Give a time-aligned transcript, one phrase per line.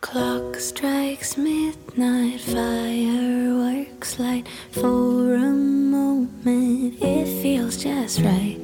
[0.00, 4.46] Clock strikes midnight, fireworks light.
[4.70, 8.58] For a moment, it feels just right.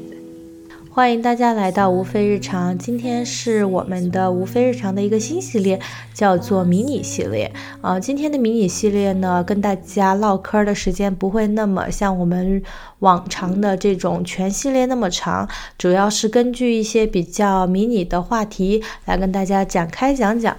[0.92, 5.80] 欢迎大家来到无非日常，今天是我们的无非日常的一个新系列，
[6.14, 7.52] 叫做迷你系列。
[7.80, 12.62] 啊，今天的迷你系列呢，跟大家唠嗑的时间不会那么像我们
[13.00, 20.56] 往常的这种全系列那么长，主要是根据一些比较迷你的话题来跟大家展开讲讲。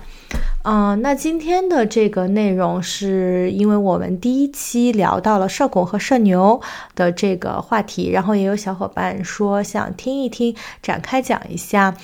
[0.68, 6.60] 嗯，那今天的这个内容是因为我们第一期聊到了社恐和社牛
[6.96, 11.96] 的这个话题，然后也有小伙伴说想听一听，展开讲一下。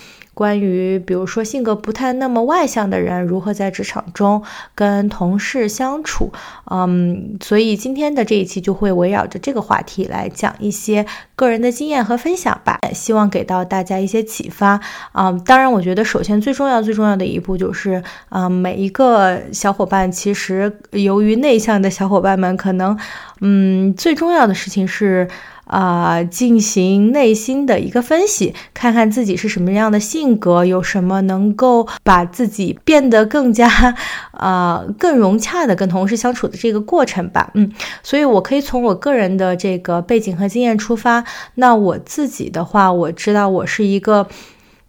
[0.42, 4.42] 关于比如说性格不太那么外向的人如何在职场中
[4.74, 6.34] 跟同事相处，
[6.72, 11.06] 嗯，所以今天的这一期就会围绕着这个话题来讲一些
[11.36, 14.80] 个人的经验和分享吧，希望给到大家一些启发。
[15.14, 22.98] 嗯，当然，我觉得首先最重要最重要的一步就是，嗯，每一个小伙伴其实由于内向的小伙伴们可能，
[23.42, 25.28] 嗯，最重要的事情是。
[25.72, 33.96] 啊，进行内心的一个分析，看看自己是什么样的性格，有什么能够把自己变得更加，
[34.34, 37.50] 啊， 更融洽的跟同事相处的这个过程吧。
[37.54, 37.72] 嗯，
[38.04, 41.24] 所以我可以从我个人的这个背景和经验出发。
[41.56, 44.28] 那我自己的话，我知道我是一个。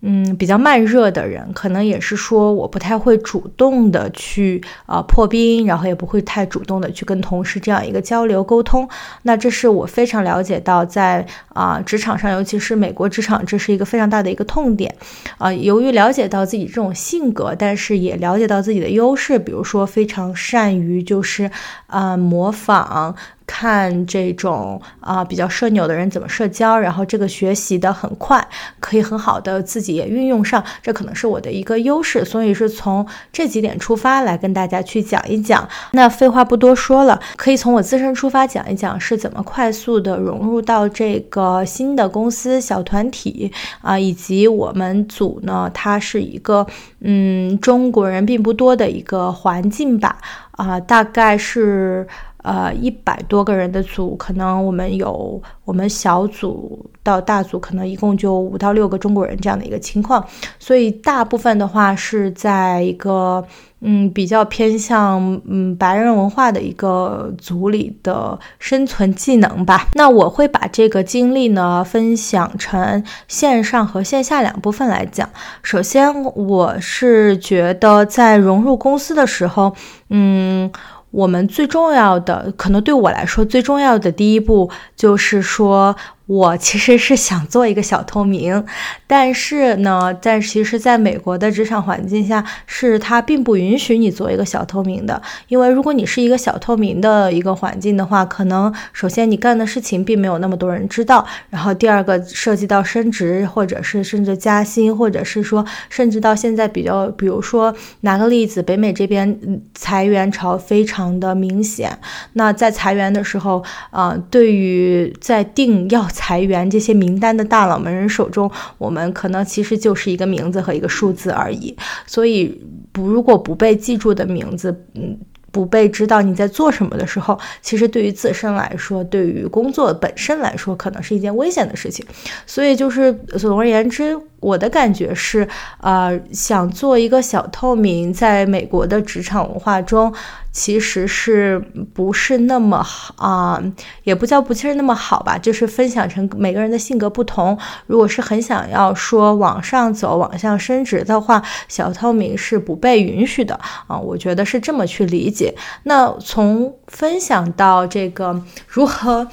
[0.04, 8.88] 嗯，比较慢热的人，可能也是说我不太会主动的去啊破冰，然后也不会太主动的去跟同事这样一个交流沟通。
[9.22, 14.92] 那这是我非常了解到，在啊职场上，尤其是美国职场，这是一个非常大的一个痛点。
[15.38, 21.48] 啊，由于了解到自己这种性格，但是也了解到自己的优势，比如说非常善于就是
[21.86, 23.14] 啊模仿。
[23.52, 28.42] 看这种啊比较社牛的人怎么社交，然后这个学习的很快，
[28.80, 35.68] 可以很好的自己也运用上，这可能是我的一个优势，所以是从这几点出发来跟大家去讲一讲。
[35.90, 46.66] 那废话不多说了，可以从我自身出发讲一讲是怎么快速的融入到这个新的公司小团体啊，以及我们组呢，它是一个
[47.00, 50.16] 嗯中国人并不多的一个环境吧
[50.52, 52.08] 啊，大概是。
[52.42, 60.24] 呃，一百多个人的组，可能我们有我们小组到大组，可能一共就五到六个中国人这样的一个情况，
[60.58, 63.44] 所以大部分的话是在一个
[63.80, 69.86] 嗯比较偏向嗯白人文化的一个组里的生存技能吧。
[69.94, 75.30] 那我会把这个经历呢分享成线上和线下两部分来讲。
[75.62, 79.72] 首先，我是觉得在融入公司的时候，
[80.10, 80.68] 嗯。
[81.12, 85.94] 我们最重要的，可能对我来说最重要的第一步，就是说。
[86.26, 88.64] 我其实是想做一个小透明，
[89.08, 95.20] 但是呢，在其实在美国的职场环境下，是它并不允许你做一个小透明的。
[95.48, 111.98] 因为如果你是一个小透明的一个环境的话，可能首先你干的事情并没有那么多人知道，然后第二个涉及到升职，或者是甚至加薪，或者是说甚至到现在比较，比如说拿个例子，北美这边裁员潮非常的明显。
[112.34, 116.08] 那在裁员的时候，啊，对于在定要。
[116.12, 121.76] 裁员这些名单的大佬们人手中，我们可能其实就是一个名字和一个数字而已。
[122.06, 122.62] 所以，
[122.92, 125.18] 不如果不被记住的名字，嗯，
[125.50, 132.04] 不被知道你在做什么的时候，其实对于自身来说，对于工作本身来说，可能是一件危险的事情。
[132.46, 134.16] 所以，就是总而言之。
[134.42, 135.46] 我的感觉是，
[135.80, 140.12] 呃，想做一个小透明，在美国的职场文化中，
[140.52, 141.58] 其实是
[141.94, 143.62] 不是那么好啊？
[144.04, 147.56] 也不叫不其实那么好吧，就是分享成每个人的性格不同。
[147.86, 153.54] 如果是很想要说往上走、往上升职的话，小透明是不被允许的
[153.86, 153.96] 啊。
[153.96, 155.54] 我觉得是这么去理解。
[155.84, 159.26] 那从分享到这个如何，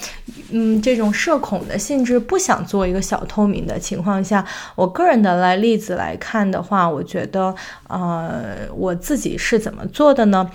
[0.51, 4.89] 嗯，这种社恐的性质不想做一个小透明的情况下，我。
[4.89, 7.55] 个人的来例子来看的话，我觉得，
[7.87, 10.49] 呃，我自己是怎么做的呢？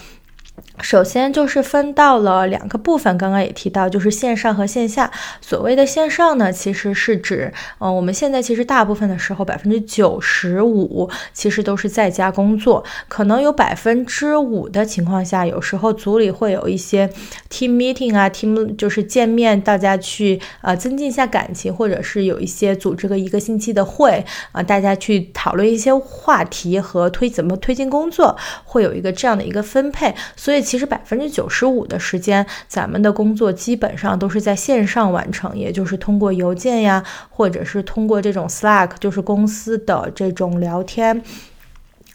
[0.81, 5.11] 首先就是分到了两个部分，刚刚也提到，就是线上和线下。
[5.41, 17.09] 所谓的线上呢，其实是指，呃，我们现在其实大部分的时候，百分之九十五其实都是在家工作，可能有百分之五的情况下，有时候组里会有一些
[17.49, 30.13] team meeting 啊，team 就是见面，大家去呃增进一下感情，或者是有一些组织个一个星期的会啊，大家去讨论一些话题和推怎么推进工作，会有一个这样的一个分配。
[30.35, 41.23] 所以其实百分之九十五的时间，咱们的工作基本上都是在线上完成，也就是通过邮件呀，或者是通过这种 Slack，就是公司的这种聊天。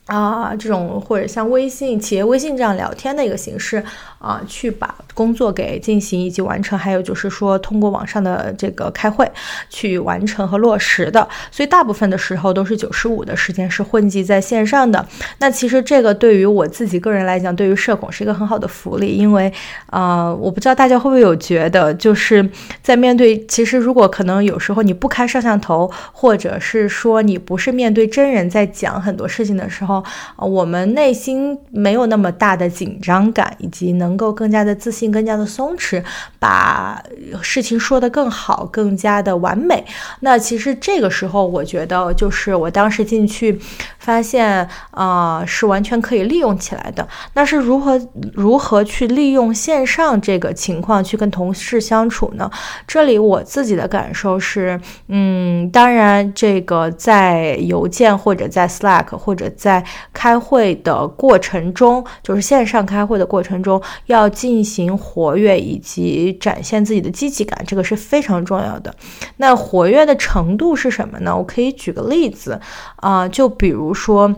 [0.06, 3.84] 啊，这种或者像微信、企业微信这样聊天的一个形式
[4.20, 9.30] 啊，去把工作给进行以及完成，还有就是说通过网上的这个开会
[9.70, 11.28] 去完成和落实的。
[11.52, 15.06] 所以大部分的时候都是九十五的时间是混迹在线上的。
[15.40, 19.52] 那其实这个对于我自己个人来讲，对于社恐是一个很好的福利，因为
[19.88, 22.48] 啊，我不知道大家会不会有觉得，就是
[22.82, 30.04] 在面对其实如果可能有时候你不开摄像头，或者是说你不是面对真人在讲很多事情的时候。
[30.36, 36.04] 啊，我们内心没有那么大的紧张感，以及能能够更加的自信、更加的松弛，
[36.40, 37.00] 把
[37.44, 39.86] 事情说得更好、更加的完美。
[40.22, 43.60] 那其实这个时候，我觉得就是我当时进去
[44.00, 47.08] 发现，啊，是完全可以利用起来的。
[47.36, 48.02] 那是如何
[48.34, 52.50] 如何去利用线上这个情况去跟同事相处呢？
[52.88, 68.94] 这里我自己的感受是，嗯，当然这个在邮件或者在 Slack 或者在开会的过程中，就是线上开会的过程中，要进行活跃以及展现自己的积极感，这个是非常重要的。
[69.38, 71.36] 那活跃的程度是什么呢？
[71.36, 72.60] 我可以举个例子
[72.98, 74.36] 啊，就比如说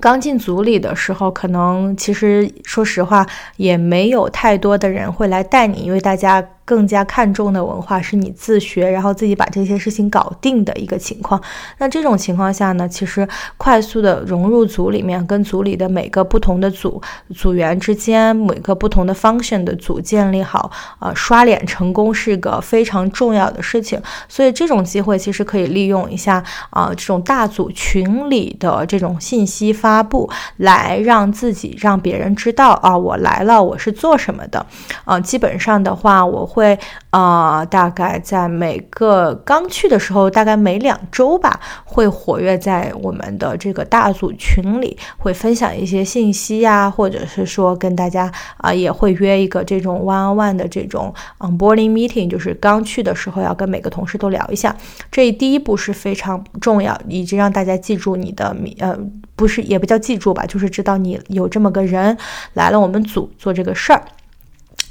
[0.00, 3.26] 刚进组里的时候，可能其实说实话
[3.56, 6.46] 也没有太多的人会来带你，因为大家。
[6.68, 11.40] 更加看重的文化是你自学，然后自己把这些事情搞定的一个情况。
[11.78, 13.26] 那这种情况下呢，其实
[13.56, 17.00] 快速的融入组里面，跟组里的每个不同的组
[17.34, 23.98] 组员之间，每个不同的 function 的组建立好，呃，刷脸成功是个非常重要的事情。
[24.28, 30.28] 所以这种机会其实可以利用一下啊，这种大组群里的这种信息发布，
[30.58, 34.66] 来让自己让别人知道啊，我来了，我是做什么的。
[35.06, 36.57] 啊，基本上的话，我会。
[36.58, 36.76] 会
[37.10, 54.74] 啊，大概在每个刚去的时候，大概每两周吧，会活跃在我们的这个大组群里，会分享一些信息呀，或者是说跟大家啊，也会约一个这种 one on one 的这种 onboarding meeting，就是刚去的时候要跟每个同事都聊一下。
[55.12, 58.98] 这第一步是非常重要，以及让大家记住你的名呃，
[59.36, 62.18] 不是也不叫记住吧，就是知道你有这么个人
[62.54, 64.02] 来了我们组做这个事儿。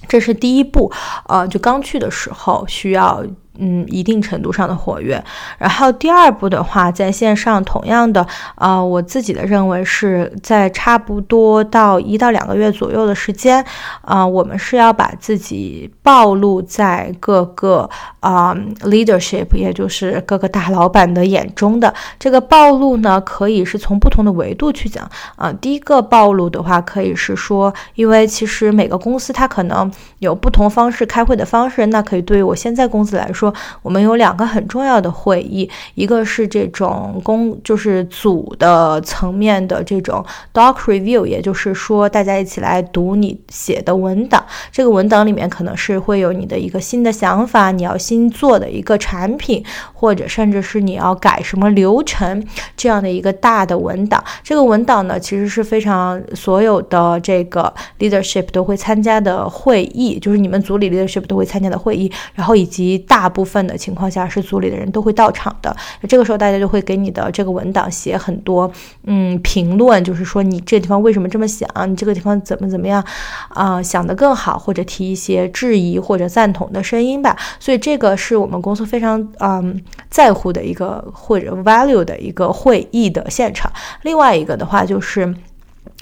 [0.08, 0.92] 这是第一步，
[1.28, 3.24] 呃，就刚去的时候需要。
[3.60, 5.24] 嗯，一定程度上的活跃。
[5.58, 8.26] 然后第二步的话，在线上同样的，
[8.56, 13.64] 呃，我自己的认为是在差不多到一到两个月左右的时间，
[14.02, 17.90] 啊，我们是要把自己暴露在各个
[18.20, 21.94] 啊 leadership，也就是各个大老板的眼中的。
[22.20, 25.10] 这个暴露呢，可以是从不同的维度去讲。
[25.36, 33.47] 啊，第一个暴露的话，可以是说，因为其实每个公司它可能有不同方式开会的方式，那可以对于我现在公司来说。
[33.82, 44.44] 我们有两个很重要的会议，一个是这种公，就是组的层面的这种 doc review，也就是说大家一起来读你写的文档。
[44.72, 52.44] 这个文档里面可能是会有你的一个新的想法，你要新做的一个产品，或者甚至是你要改什么流程
[52.76, 54.24] 这样的一个大的文档。
[54.44, 63.28] 这个文档呢，其实是非常所有的这个 leadership 都会参加的会议，就是你们组里 leadership 都会参加的会议，然后以及大。
[63.38, 68.72] 部分的情况下是组里的人都会到场的，那这个时候大家就会给你的这个文档写很多
[69.04, 73.04] 嗯评论，就是说你这地方为什么这么想，你这个地方怎么怎么样
[73.50, 77.38] 啊，想得更好，或者提一些质疑或者赞同的声音吧。
[77.60, 83.72] 所以这个是我们公司非常嗯在乎的一个或者 value 的一个会议的现场。
[84.02, 85.32] 另外一个的话就是。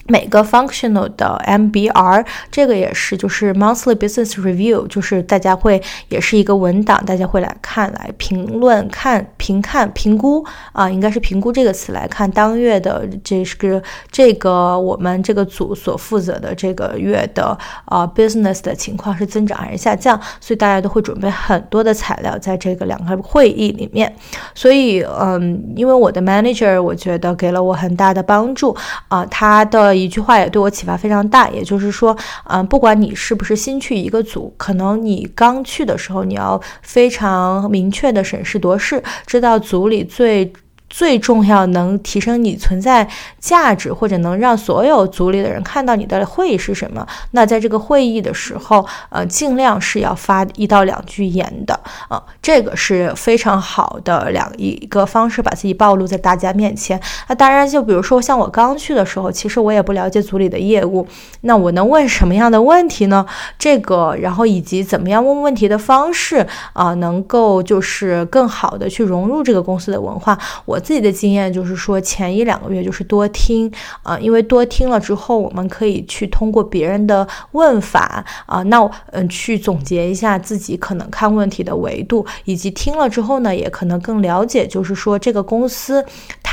[0.08, 13.82] 每个 functional 的 MBR，这个也是就是 monthly business review，就是大家会也是一个文档，大家会来看来评论看评看评估啊，应该是评估这个词来看当月的这个
[14.12, 24.14] 这个我们这个组所负责的这个月的啊 business 的情况是增长还是下降，所以大家都会准备很多的材料在这个两个会议里面，
[24.54, 28.76] 所以嗯，因为我的 manager 我觉得给了我很大的帮助
[29.08, 29.95] 啊，他的。
[29.96, 40.52] 一句话也对我启发非常大，也就是说，嗯，不管你是不是新去一个组，可能你刚去的时候，你要非常明确的审时度势，知道组里最。
[40.88, 43.06] 最重要能提升你存在
[43.40, 47.06] 价值，或者能让所有组里的人看到你的会议是什么？
[47.32, 51.78] 那在这个会议的时候，呃，尽量是要发一到两句言的
[52.08, 56.98] 啊，这个是非常好的两一个方式，把自己暴露在大家面前。
[57.28, 61.06] 那当然，就比如说像我刚去的时候，其实我也不了解组里的业务，
[61.42, 63.26] 那我能问什么样的问题呢？
[63.58, 70.75] 这个，然后以及怎么样问问题的方式啊，能够就是更好的去融入这个公司的文化，我。
[70.76, 78.78] 我自己的经验就是说，前一两个月就是多听啊，因为多听了之后，我们可以去通过别人的问法啊，那
[79.12, 86.04] 嗯去总结一下自己可能看问题的维度，以及听了之后呢，也可能更了解，就是说这个公司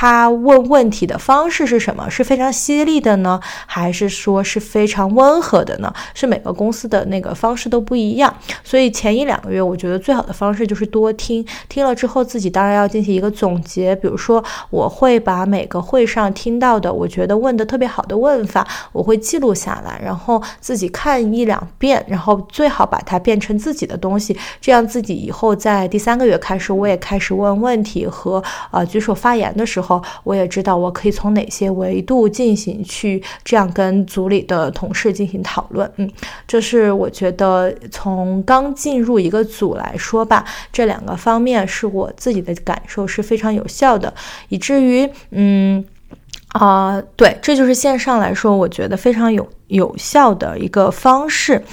[0.03, 5.93] 他问问题的方式是什么，是非常犀利的呢，还是说是非常温和的呢？
[6.13, 13.95] 是每个公司的那个方式都不一样，所以前一两个月，我觉得最好的方式就是多听，听了之后自己当然要进行一个总结。
[13.95, 29.92] 比如说，我会把每个会上听到的，我觉得问的特别好的问法，我会记录下来，然后自己看一两遍，然后最好把它变成自己的东西，这样自己以后在第三个月开始，我也开始问问题和呃举手发言的时候，
[30.23, 35.91] 我也知道我可以从哪些维度进行去这样跟组里的同事进行讨论。
[35.97, 36.09] 嗯，
[36.47, 44.13] 这是我觉得从刚进入一个组来说吧，这两个方面是我自己的感受是非常有效的，
[44.49, 45.83] 以至于嗯
[46.49, 51.63] 啊，对，这就是线上来说，我觉得非常有有效的一个方式。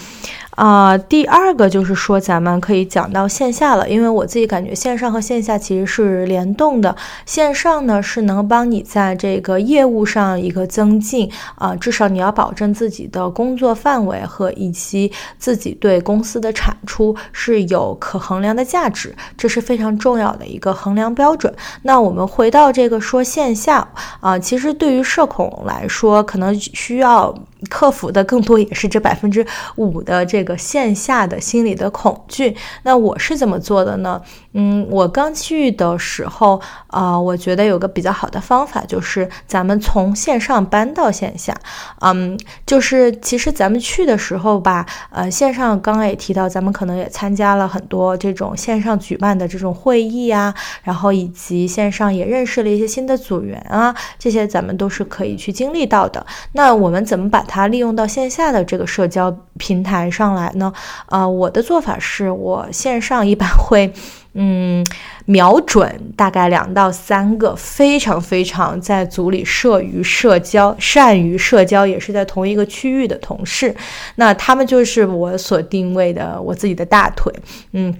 [0.60, 6.94] 啊，第二个就是说，咱们可以讲到线下了，因为我自己感觉线上和线下其实是联动的。
[7.24, 21.50] 线上呢是能帮你在这个业务上一个增进啊，至少你要保证自己的工作范围和以及自己对公司的产出是有可衡量的价值，这是非常重要的一个衡量标准。
[21.80, 23.88] 那我们回到这个说线下
[24.20, 27.34] 啊，其实对于社恐来说，可能需要。
[27.68, 32.56] 克服的更多也是这百分之五的这个线下的心理的恐惧。
[32.82, 34.20] 那我是怎么做的呢？
[34.52, 41.56] 嗯，我刚去的时候，啊，我觉得有个比较好的方法，就是咱们从线上搬到线下。
[42.00, 50.52] 嗯，就是其实咱们去的时候吧，呃，线上刚刚也提到，咱们可能也参加了很多这种线上举办的这种会议啊，
[50.82, 56.26] 然后以及线上也认识了一些新的组员啊，这些咱们都是可以去经历到的。
[56.52, 59.30] 那我们怎么把它利用到线下的这个社交
[59.60, 60.72] 平台上来呢？
[61.06, 63.92] 呃，我的做法是我线上一般会。
[64.34, 64.86] 嗯，
[65.26, 73.74] 瞄准大概两到三个非常非常在组里善于社交、善于社交，也是在同一个区域的同事，
[74.14, 77.32] 那他们就是我所定位的我自己的大腿。
[77.72, 77.92] 嗯。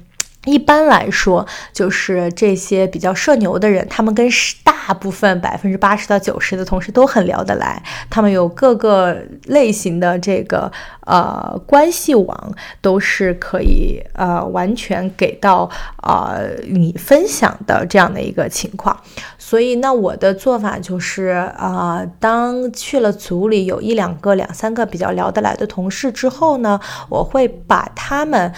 [0.47, 4.28] 一般来说，就是这些比较社牛的人，他们跟
[4.64, 10.73] 大部分百分之八十到九十的同事都很聊得来，他们有各个类型的这个
[11.06, 15.68] 呃关系网，都是可以呃完全给到
[16.02, 18.99] 呃你分享的这样的一个情况。
[19.50, 26.78] 所以，那我的做法就是啊，当去了组里有一两个、两三个比较聊得来的同事之后呢，
[27.09, 28.52] 我会把他们。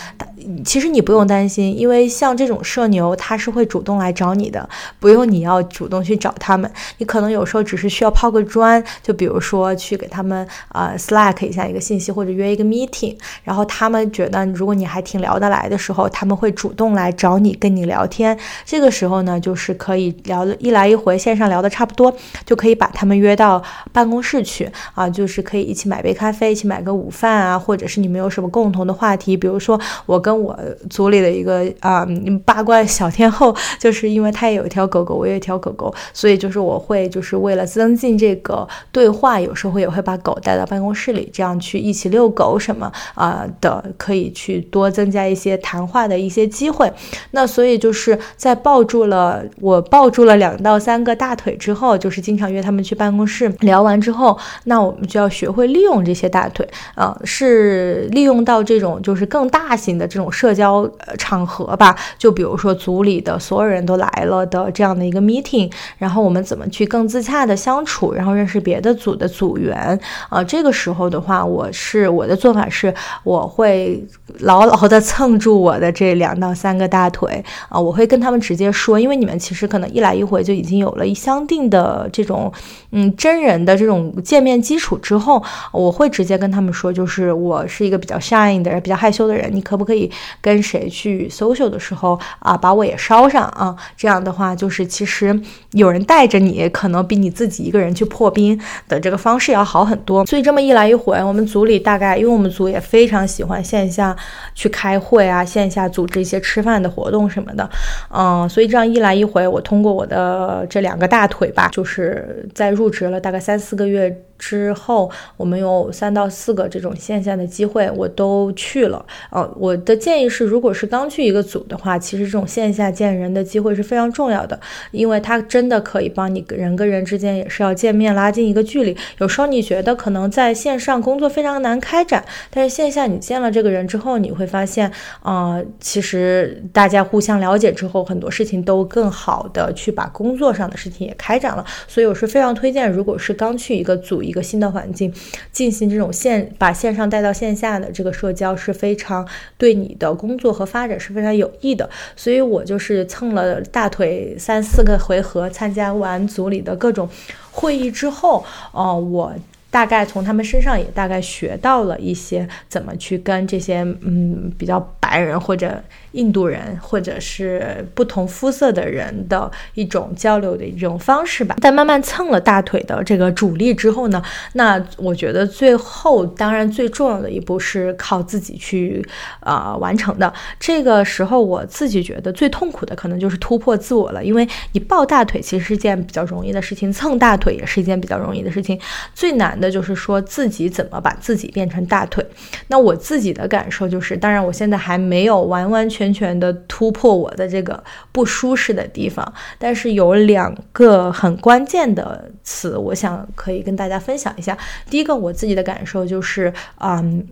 [0.64, 4.68] 其实你不用担心，因为像这种社牛，他是会主动来找你的，
[4.98, 6.68] 不用你要主动去找他们。
[6.98, 18.36] 你可能有时候只是需要抛个砖，就比如说去给他们呃 Slack 一下一个信息，或者约一个 meeting，然后他们觉得如果你还挺聊得来的时候，他们会主动来找你跟你聊天。
[18.64, 22.12] 这个时候呢，就是可以聊一来来一回，线上聊的差不多，
[22.44, 23.62] 就可以把他们约到
[23.92, 30.58] 办公室去啊，就是可以一起买杯咖啡，一起买个午饭啊，或者是你们有什么共同的话题，比如说我跟我
[30.90, 32.04] 组里的一个啊
[32.44, 46.92] 八卦小天后，就是因为他也有一条狗狗，我有一条狗狗，所以就是我会就是为了增进这个对话，有时候也会把狗带到办公室里，这样去一起遛狗什么啊的，可以去多增加一些谈话的一些机会。
[47.30, 56.66] 那所以就是在抱住了我抱住了两到三个大腿之后，就是经常约他们去办公室聊完之后，那我们就要学会利用这些大腿。
[56.94, 60.22] 啊，是利用到这种就是更大型的这种。
[60.32, 60.88] 社交
[61.18, 69.98] 场合吧，就比如说组里的所有人都来了的这样的一个 meeting，然后我们怎么去更自洽的相处，然后认识别的组的组员。
[70.30, 74.02] 啊，这个时候的话，我是我的做法是，我会
[74.38, 77.44] 牢牢的蹭住我的这两到三个大腿。
[77.68, 82.52] 啊，我会跟他们直接说，因为你们其实可能一来一回就已经有了一相定的这种
[82.92, 85.42] 嗯真人的这种见面基础之后，
[85.72, 90.10] 我会直接跟他们说，就是我是一个比较 shy 的人，比较害羞的人，你可不可以？
[90.40, 95.38] 跟谁去 social 的时候啊，把我也捎上啊，这样的话就是其实
[95.72, 100.26] 有人带着你，可能比你自己一个人去破冰的这个方式要好很多。
[100.26, 104.14] 所以这么一来一回，我们组里大概，因为我们组也非常喜欢线下
[104.54, 107.70] 去开会啊，线下组织一些吃饭的活动什么的，
[108.10, 114.14] 嗯，所以这样一来一回，我通过我的这两个大腿吧，就是在入职了大概三四个月。
[114.42, 119.06] 之后，我们有三到四个这种线下的机会，我都去了。
[119.30, 124.58] 呃，我的建议是，如果是刚去一个组的话，其实这种线下见人的机会是非常重要的，
[124.90, 128.96] 因为它真的可以帮你人跟人之间也是要见面，拉近一个距离。
[129.18, 134.90] 有时候你觉得可能在线上工作非常难开展，但是线下你见了这个人之后，你会发现，
[135.22, 141.64] 啊，其实大家互相了解之后，很多事情都更好的去把工作上的事情也开展了。
[141.86, 144.20] 所以我是非常推荐，如果是刚去一个组。
[144.31, 145.12] 一一个新的环境，
[145.52, 151.88] 进行这种线把线上带到线下的这个社交是非常对你的工作和发展是非常有益的。
[152.16, 157.06] 所以我就是蹭了大腿三四个回合，参加完组里的各种
[157.50, 159.34] 会议之后，哦，我
[159.70, 165.82] 大概从他们身上也大概学到了一些怎么去跟这些嗯比较白人或者。
[166.12, 171.56] 印度人或者是不同肤色的人的一种交流的一种方式吧。
[171.60, 174.22] 在慢慢蹭了大腿的这个主力之后呢，
[174.54, 179.04] 那我觉得最后当然最重要的一步是靠自己去
[179.40, 180.32] 呃完成的。
[180.60, 188.78] 这个时候我自己觉得最痛苦的可能就是突破自我了，因为你抱大腿其实是件比较容易的事情，蹭大腿也是一件比较容易的事情。
[189.14, 192.22] 最难的就是说自己怎么把自己变成大腿。
[192.68, 196.01] 那我自己的感受就是，当然我现在还没有完完全。
[196.02, 204.56] 全全的突破我的这个不舒适的地方，但是有两个很关键的词，我想可以跟大家分享一下。
[204.88, 207.24] 第一个，我自己的感受就是，嗯，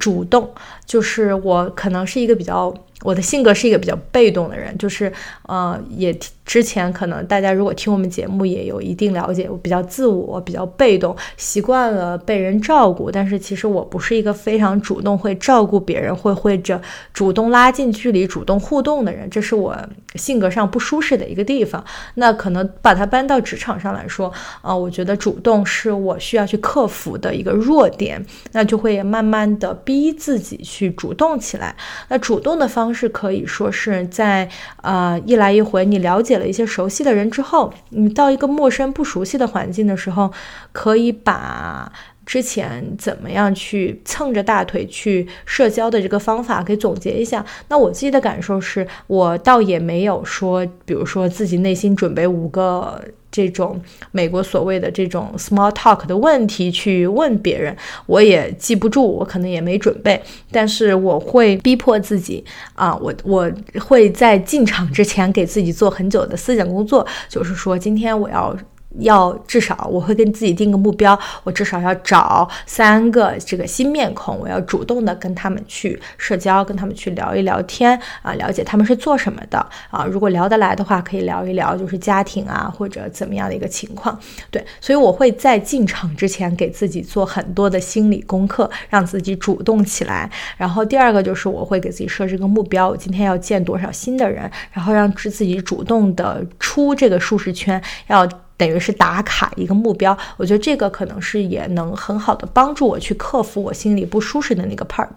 [0.00, 0.50] 主动，
[0.84, 2.72] 就是我可能是一个比较。
[3.02, 16.80] 我的性格是一个比较被动的人，就是，呃，也之前可能大家如果听我们节目也有一定了解，我比较自我，比较被动，习惯了被人照顾，但是其实我不是一个非常主动会照顾别人，会会着
[17.12, 19.76] 主动拉近距离、主动互动的人，这是我
[20.14, 21.84] 性格上不舒适的一个地方。
[22.14, 31.76] 那可能把它搬到职场上来说，啊，我觉得主动是我需要去克服的一个弱点，那就会慢慢的逼自己去主动起来。
[32.08, 32.86] 那主动的方。
[32.96, 34.48] 式可以说是在
[34.80, 40.32] 呃一来一回，你了解了一些熟悉的人之后，你到一个陌生不熟悉的环境的时候，
[40.72, 41.90] 可以把
[42.24, 47.44] 之前怎么样去蹭着大腿去社交的这个方法给总结一下。
[47.68, 53.02] 那我自己的感受是，我倒也没有说，比如说自己内心准备五个。
[53.36, 53.78] 这种
[54.12, 60.18] 美国所谓的这种 small talk 的问题去问别人，我也记不住，我可能也没准备，
[60.50, 62.42] 但是我会逼迫自己
[62.74, 68.56] 啊，我我会在进场之前给自己做很久的思想工作，就是说今天我要。
[69.00, 79.58] 要至少我会跟自己定个目标，我至少要找三个这个新面孔，我要主动的跟他们去社交，跟他们去聊一聊天啊，了解他们是做什么的
[79.90, 80.04] 啊。
[80.04, 84.18] 如果聊得来的话，可以聊一聊就是家庭啊或者怎么样的一个情况。
[84.50, 90.30] 对，所以我会在进场之前给自己做很多的心理功课，让自己主动起来。
[90.56, 98.26] 然后第二个就是我会给自己设置个目标，我今天要见多少新的人，然后让自己主动的出这个舒适圈，要。
[98.56, 105.08] 等于是打卡一个目标，我觉得这个可能是也能很好的帮助我去克服我心里不舒适的那个 part，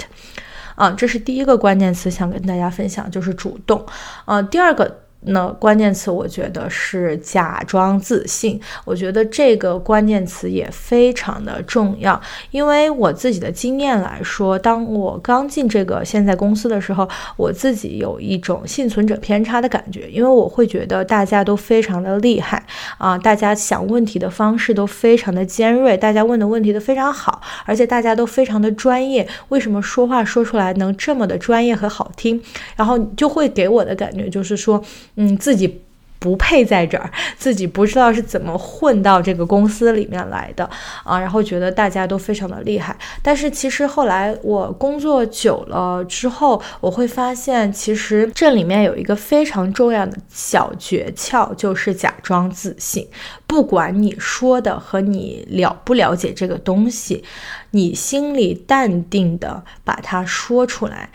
[0.75, 3.86] 啊，这是第一个关键词想跟大家分享，就是主动，
[4.25, 4.99] 啊，第二个。
[5.21, 12.19] 那关键词我觉得是假装自信，我觉得这个关键词也非常的重要，
[12.51, 22.65] 因为我自己的经验来说，当我刚进这个现在公司的时候，我自己有一种幸存者偏差的感觉，因为我会觉得大家都非常的厉害
[22.97, 32.41] 啊，大家想问题的方式都非常的尖锐，大家问的问题都非常好，而且大家都非常的专业，为什么说话说出来能这么的专业和好听？
[32.77, 34.82] 然后就会给我的感觉就是说。
[35.15, 35.82] 嗯，自己
[36.19, 40.69] 不配在这儿，自己不知道是怎么混到这个公司里面来的
[41.06, 42.93] 啊，然后觉得大家都非常的厉害。
[43.24, 53.08] 但是其实后来我工作久了之后，我会发现，其实这里面有一个非常重要的小诀窍，就是假装自信。
[53.48, 57.24] 不管你说的和你了不了解这个东西，
[57.72, 61.10] 你心里淡定的把它说出来。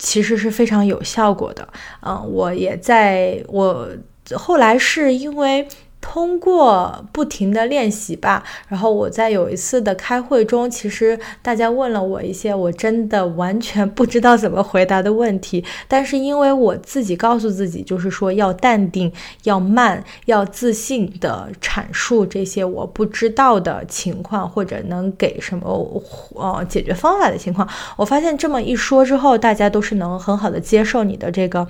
[0.00, 1.68] 其实是非常有效果的，
[2.02, 3.88] 嗯，我也在我
[4.34, 5.68] 后来是因为。
[6.00, 19.12] 通过不停的练习吧，然后我在有一次的开会中，其实大家问了我一些我真的完全不知道怎么回答的问题，但是因为我自己告诉自己，就是说要淡定，
[19.44, 26.02] 要慢，要自信的阐述这些我不知道的情况或者能给什么
[26.34, 31.68] 呃解决方法的情况，我发现这么一说之后，大家都是能很好的接受你的这个。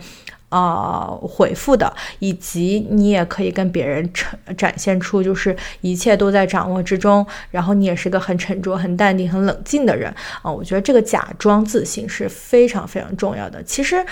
[0.50, 10.52] 啊回复的，以及你也可以跟别人呈展现出就是一切都在掌握之中，然后你也是个很沉着、很淡定、很冷静的人啊。
[10.52, 13.62] 我觉得这个假装自信是非常非常重要的。
[13.64, 14.04] 其实。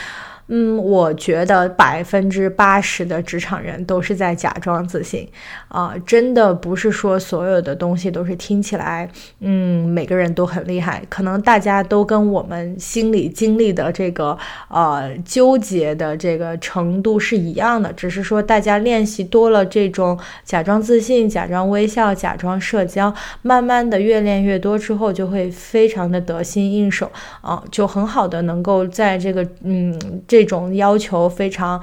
[0.51, 5.29] 嗯，我觉得百分之八十的职场人都是在假装自信，
[5.69, 9.07] 啊，真的不是说所有的东西都是听起来，
[9.41, 14.39] 嗯，每个人都很厉害，可能大家都跟我们心里经历的这个
[14.71, 29.95] 呃纠结的这个程度是一样的，只是说大家练习多了这种假装自信、假装微笑、假装社交，慢慢的越练越多之后，就会非常的得心应手，啊，就很好的能够在这个嗯
[30.27, 30.38] 这。
[30.39, 31.81] 这种要求非常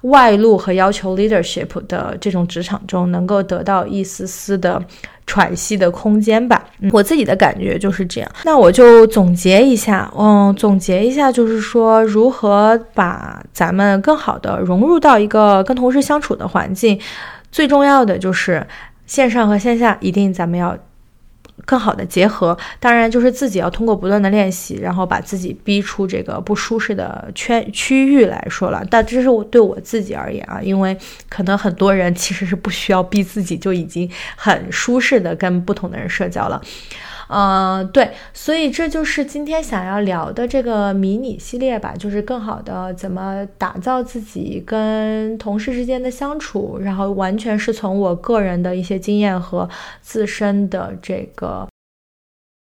[0.00, 4.82] 外露和要求 leadership 的这种职场中，能够得到一丝丝的
[5.26, 6.64] 喘息的空间吧。
[6.90, 8.30] 我自己的感觉就是这样。
[8.44, 16.98] 那我就总结一下，嗯，总结一下，就是说如何把咱们更好的融入到一个跟同事相处的环境。
[17.52, 18.66] 最重要的就是
[19.04, 20.74] 线上和线下一定咱们要。
[21.68, 28.82] 更好的结合，当然就是自己要通过不断的练习，然后把自己逼出这个不舒适的圈区域来说了。
[28.90, 30.96] 但这是我对我自己而言啊，因为
[31.28, 36.58] 可能很多人其实是不需要逼自己就已经很舒适的跟不同的人社交了。
[37.28, 49.68] 嗯，对，所以这就是今天想要聊的这个迷你系列吧，就是更好的怎么打造自己跟同事之间的相处，然后完全是从我个人的一些经验和
[50.00, 51.68] 自身的这个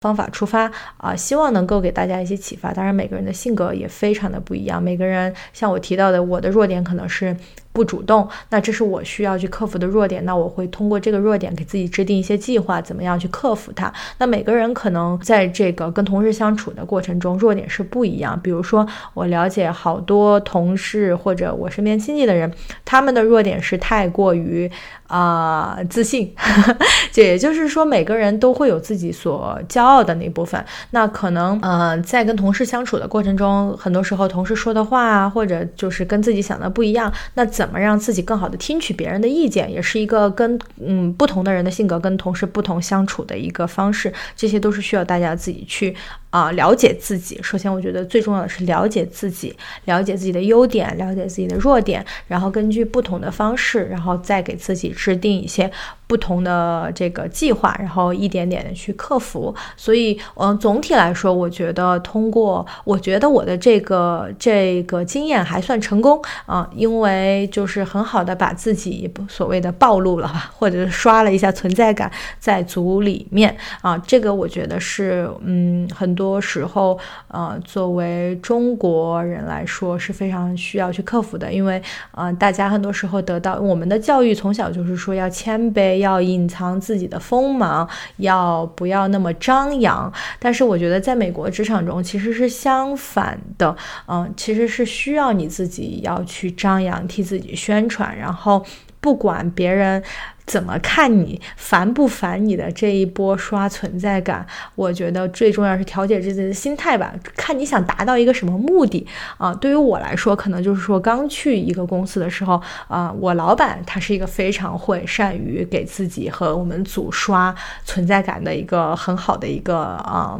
[0.01, 2.73] 方法出发啊，希望能够给大家一些启发。
[2.73, 7.37] 当然，每个人的性格也非常的不一样，每个人像我提到的，我的弱点可能是。
[7.77, 10.25] 不主动，那这是我需要去克服的弱点。
[10.25, 13.93] 那我会通过这个弱点给自己制定一些计划，怎么样去克服它？
[14.17, 18.39] 那每个人可能在这个跟同事相处的过程中，弱点是不一样。
[18.41, 22.51] 比如说，我了解好多同事或者我身边亲戚的人，
[22.83, 24.71] 他们的弱点是太过于
[25.07, 26.33] 啊自信。
[27.11, 30.63] 这也就是说，每个人都会有自己所骄傲的那部分。
[30.91, 45.95] 那可能呃，在跟同事相处的过程中，很多时候同事说的话啊，或者就是跟自己想的不一样，那怎么让自己更好的听取别人的意见，也是一个跟嗯不同的人的性格跟同事不同相处的一个方式，这些都是需要大家自己去。
[46.29, 47.39] 啊，了解自己。
[47.41, 55.71] 首先，我觉得最重要的是了解自己，了解自己的优点，了解自己的弱点，然后根据不同的方式，然后再给自己制定一些
[56.05, 59.55] 不同的这个计划，然后一点点的去克服。
[59.77, 76.16] 所以，嗯，总体来说，我觉得通过，我觉得我的这个这个经验还算成功啊，因为就是很好的把自己所谓的暴露了吧，或者是刷了一下存在感在组里面啊，这个我觉得是嗯很。
[76.17, 81.79] 多时候，呃，作为中国人来说是非常需要去克服的，因为，
[82.11, 90.11] 呃，大家很多时候得到我们的教育从小就是说要谦卑，要隐藏自己的锋芒，要不要那么张扬。
[90.39, 93.77] 但是我觉得在美国职场中其实是相反的，
[94.07, 98.65] 嗯，其实是需要你自己要去张扬，替自己宣传，然后
[98.99, 100.01] 不管别人。
[100.47, 104.47] 怎么看你烦不烦你的这一波刷存在感？
[104.75, 107.13] 我觉得最重要是调节自己的心态吧。
[107.35, 109.05] 看你想达到一个什么目的
[109.37, 109.53] 啊？
[109.55, 120.39] 对于我来说，可能就是说刚去一个公司的时候啊，我老板他是一个非常会善于给自己和我们组刷存在感的一个很好的一个啊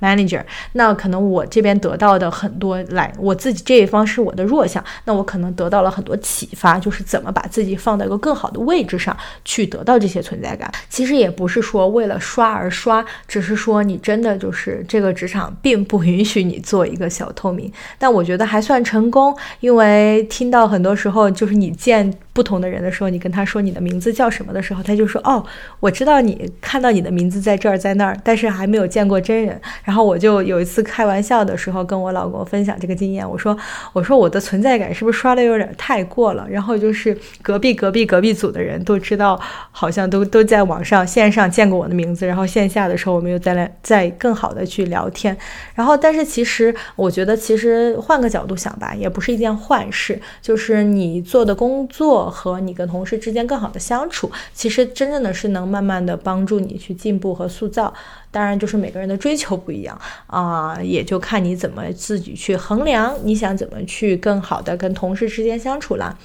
[0.00, 0.42] manager。
[0.74, 9.16] 那可能我这边得到的很多来，我自己这一方是我的弱项，那我可能得到了很多启发，就是怎么把自己放到一个更好的位置上。
[9.48, 17.72] 去得到这些存在感，其实也不是说为了刷而刷，只是说你真的就是这个职场并不允许你做一个小透明。
[17.98, 22.12] 但我觉得还算成功，因为听到很多时候就是你见。
[22.38, 25.44] 不同的人的时候，你跟他说你的名字叫什么的时候，他就说哦，
[25.80, 29.60] 我知道你看到你的名字在这儿在那儿，但是还没有见过真人。
[29.82, 33.58] 然后我就有一次开玩笑的时候跟我老公分享这个经验，我说
[33.92, 36.46] 我说我的存在感是不是刷的有点太过了？
[36.48, 39.36] 然后就是隔壁隔壁隔壁组的人都知道，
[39.72, 45.36] 好像都都在网上线上见过我的名字，然后线下的时候我们又再来再更好的去聊天。
[45.74, 52.27] 然后但是其实我觉得其实换个角度想吧，也不是一件坏事，就是你做的工作。
[52.28, 57.92] 和你跟同事之间更好的相处，其实真正的是能慢慢的帮助你去进步和塑造。
[58.30, 66.18] 当然，就是每个人的追求不一样啊，也就看你怎么自己去衡量，你想怎么去更好的跟同事之间相处了。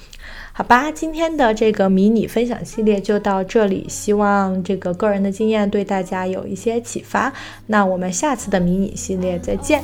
[0.52, 7.32] 好吧，今天的这个迷你分享系列就到这里，希望这个个人的经验对大家有一些启发。
[7.66, 9.82] 那我们下次的迷你系列再见。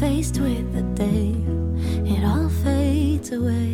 [0.00, 1.34] faced with the day,
[2.10, 3.73] it all fades away.